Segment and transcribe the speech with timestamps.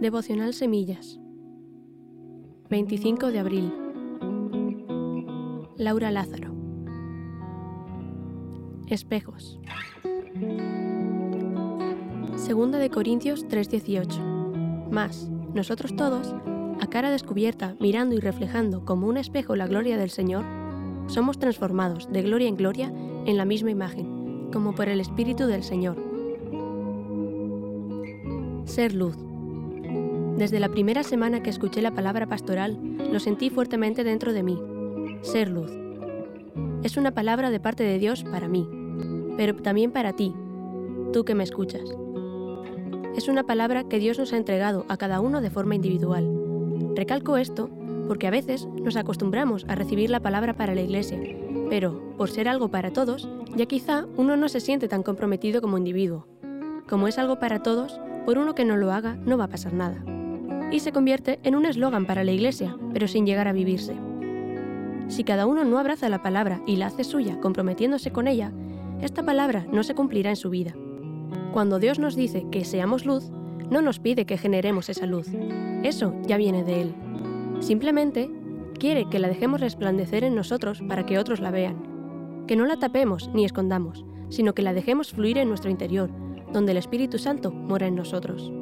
[0.00, 1.20] Devocional Semillas.
[2.70, 3.74] 25 de abril.
[5.76, 6.54] Laura Lázaro.
[8.86, 9.60] Espejos.
[12.36, 16.34] Segunda de Corintios 3:18 Más, nosotros todos,
[16.80, 20.46] a cara descubierta, mirando y reflejando como un espejo la gloria del Señor,
[21.08, 22.90] somos transformados de gloria en gloria
[23.26, 25.98] en la misma imagen, como por el Espíritu del Señor.
[28.64, 29.29] Ser luz.
[30.40, 32.78] Desde la primera semana que escuché la palabra pastoral,
[33.12, 34.58] lo sentí fuertemente dentro de mí.
[35.20, 35.70] Ser luz.
[36.82, 38.66] Es una palabra de parte de Dios para mí,
[39.36, 40.34] pero también para ti,
[41.12, 41.82] tú que me escuchas.
[43.14, 46.26] Es una palabra que Dios nos ha entregado a cada uno de forma individual.
[46.96, 47.68] Recalco esto
[48.08, 51.20] porque a veces nos acostumbramos a recibir la palabra para la iglesia,
[51.68, 55.76] pero por ser algo para todos, ya quizá uno no se siente tan comprometido como
[55.76, 56.26] individuo.
[56.88, 59.74] Como es algo para todos, por uno que no lo haga no va a pasar
[59.74, 60.02] nada
[60.70, 63.94] y se convierte en un eslogan para la Iglesia, pero sin llegar a vivirse.
[65.08, 68.52] Si cada uno no abraza la palabra y la hace suya comprometiéndose con ella,
[69.00, 70.74] esta palabra no se cumplirá en su vida.
[71.52, 73.30] Cuando Dios nos dice que seamos luz,
[73.70, 75.28] no nos pide que generemos esa luz.
[75.82, 76.94] Eso ya viene de Él.
[77.60, 78.30] Simplemente
[78.78, 82.44] quiere que la dejemos resplandecer en nosotros para que otros la vean.
[82.46, 86.10] Que no la tapemos ni escondamos, sino que la dejemos fluir en nuestro interior,
[86.52, 88.52] donde el Espíritu Santo mora en nosotros.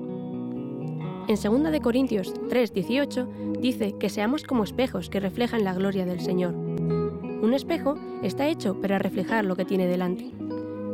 [1.28, 6.20] En 2 de Corintios 3:18 dice que seamos como espejos que reflejan la gloria del
[6.20, 6.54] Señor.
[6.54, 10.32] Un espejo está hecho para reflejar lo que tiene delante.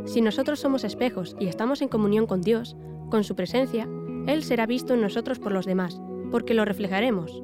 [0.06, 2.76] Si nosotros somos espejos y estamos en comunión con Dios,
[3.10, 3.88] con su presencia,
[4.26, 6.00] Él será visto en nosotros por los demás,
[6.32, 7.40] porque lo reflejaremos.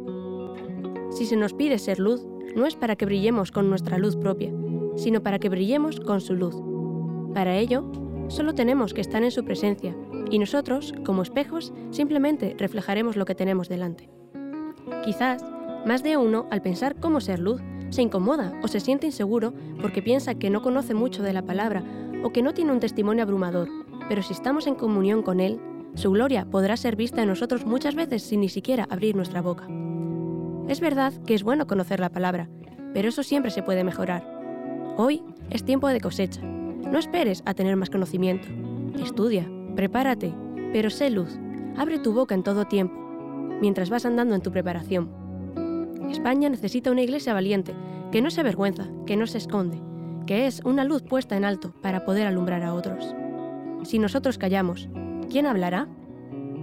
[1.13, 4.53] Si se nos pide ser luz, no es para que brillemos con nuestra luz propia,
[4.97, 6.57] sino para que brillemos con su luz.
[7.35, 7.85] Para ello,
[8.27, 9.95] solo tenemos que estar en su presencia
[10.31, 14.09] y nosotros, como espejos, simplemente reflejaremos lo que tenemos delante.
[15.05, 15.45] Quizás,
[15.85, 20.03] más de uno, al pensar cómo ser luz, se incomoda o se siente inseguro porque
[20.03, 21.83] piensa que no conoce mucho de la palabra
[22.23, 23.69] o que no tiene un testimonio abrumador,
[24.09, 25.61] pero si estamos en comunión con Él,
[25.95, 29.67] su gloria podrá ser vista en nosotros muchas veces sin ni siquiera abrir nuestra boca.
[30.69, 32.49] Es verdad que es bueno conocer la palabra,
[32.95, 34.25] pero eso siempre se puede mejorar.
[34.97, 36.43] Hoy es tiempo de cosecha.
[36.43, 38.47] No esperes a tener más conocimiento.
[39.03, 40.35] Estudia, Prepárate,
[40.73, 41.39] pero sé luz.
[41.77, 42.95] Abre tu boca en todo tiempo,
[43.61, 45.11] mientras vas andando en tu preparación.
[46.11, 47.75] España necesita una iglesia valiente,
[48.11, 49.81] que no se avergüenza, que no se esconde,
[50.27, 53.15] que es una luz puesta en alto para poder alumbrar a otros.
[53.85, 54.89] Si nosotros callamos,
[55.31, 55.89] ¿quién hablará?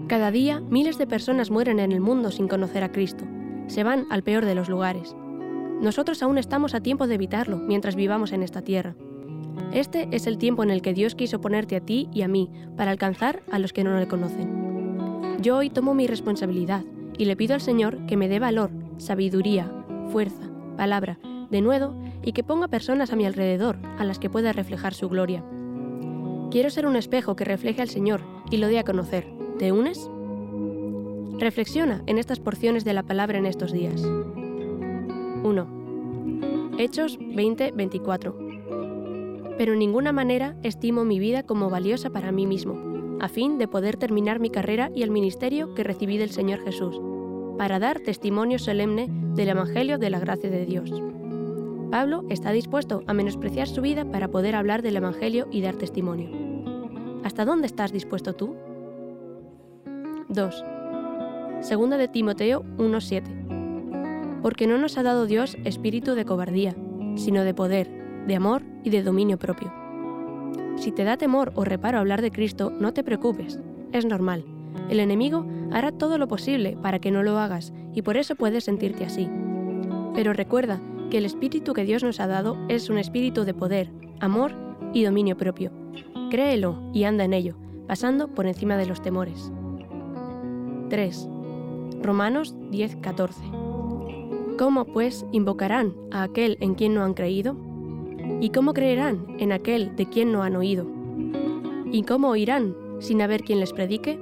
[0.07, 3.25] Cada día miles de personas mueren en el mundo sin conocer a Cristo.
[3.67, 5.15] Se van al peor de los lugares.
[5.81, 8.95] Nosotros aún estamos a tiempo de evitarlo mientras vivamos en esta tierra.
[9.71, 12.49] Este es el tiempo en el que Dios quiso ponerte a ti y a mí
[12.75, 15.37] para alcanzar a los que no le conocen.
[15.41, 16.83] Yo hoy tomo mi responsabilidad
[17.17, 19.71] y le pido al Señor que me dé valor, sabiduría,
[20.11, 21.19] fuerza, palabra,
[21.49, 25.09] de nuevo y que ponga personas a mi alrededor a las que pueda reflejar su
[25.09, 25.43] gloria.
[26.51, 29.27] Quiero ser un espejo que refleje al Señor y lo dé a conocer.
[29.59, 30.09] ¿Te unes?
[31.39, 34.01] Reflexiona en estas porciones de la palabra en estos días.
[35.43, 35.77] 1.
[36.79, 38.46] Hechos 20-24
[39.57, 43.67] pero en ninguna manera estimo mi vida como valiosa para mí mismo, a fin de
[43.67, 47.01] poder terminar mi carrera y el ministerio que recibí del Señor Jesús,
[47.57, 50.91] para dar testimonio solemne del Evangelio de la gracia de Dios.
[51.89, 56.29] Pablo está dispuesto a menospreciar su vida para poder hablar del Evangelio y dar testimonio.
[57.23, 58.55] ¿Hasta dónde estás dispuesto tú?
[60.29, 60.65] 2.
[61.61, 64.41] Segunda de Timoteo 1:7.
[64.41, 66.75] Porque no nos ha dado Dios espíritu de cobardía,
[67.15, 69.73] sino de poder, de amor y de dominio propio.
[70.75, 73.59] Si te da temor o reparo hablar de Cristo, no te preocupes,
[73.93, 74.45] es normal.
[74.89, 78.65] El enemigo hará todo lo posible para que no lo hagas y por eso puedes
[78.65, 79.27] sentirte así.
[80.13, 80.79] Pero recuerda
[81.09, 84.53] que el espíritu que Dios nos ha dado es un espíritu de poder, amor
[84.93, 85.71] y dominio propio.
[86.29, 87.55] Créelo y anda en ello,
[87.87, 89.51] pasando por encima de los temores.
[90.89, 91.29] 3.
[92.01, 94.55] Romanos 10:14.
[94.57, 97.66] ¿Cómo pues invocarán a aquel en quien no han creído?
[98.39, 100.85] ¿Y cómo creerán en aquel de quien no han oído?
[101.91, 104.19] ¿Y cómo oirán sin haber quien les predique?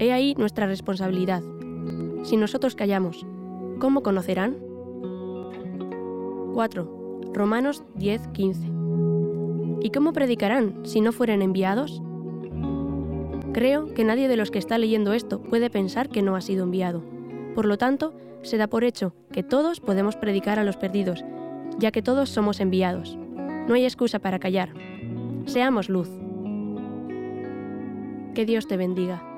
[0.00, 1.42] He ahí nuestra responsabilidad.
[2.24, 3.24] Si nosotros callamos,
[3.78, 4.56] ¿cómo conocerán?
[6.52, 7.30] 4.
[7.32, 8.68] Romanos 10, 15.
[9.82, 12.02] ¿Y cómo predicarán si no fueren enviados?
[13.52, 16.64] Creo que nadie de los que está leyendo esto puede pensar que no ha sido
[16.64, 17.04] enviado.
[17.54, 21.24] Por lo tanto, se da por hecho que todos podemos predicar a los perdidos
[21.80, 23.16] ya que todos somos enviados.
[23.66, 24.72] No hay excusa para callar.
[25.46, 26.08] Seamos luz.
[28.34, 29.29] Que Dios te bendiga.